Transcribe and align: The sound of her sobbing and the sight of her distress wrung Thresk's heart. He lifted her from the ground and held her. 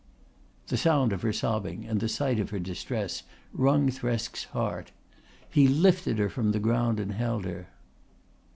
The 0.69 0.77
sound 0.77 1.13
of 1.13 1.21
her 1.21 1.31
sobbing 1.31 1.85
and 1.85 1.99
the 1.99 2.09
sight 2.09 2.39
of 2.39 2.49
her 2.49 2.57
distress 2.57 3.21
wrung 3.53 3.87
Thresk's 3.91 4.45
heart. 4.45 4.91
He 5.47 5.67
lifted 5.67 6.17
her 6.17 6.27
from 6.27 6.53
the 6.53 6.59
ground 6.59 6.99
and 6.99 7.11
held 7.11 7.45
her. 7.45 7.67